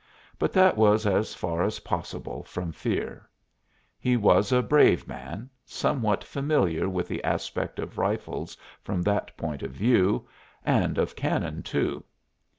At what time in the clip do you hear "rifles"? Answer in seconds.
7.99-8.57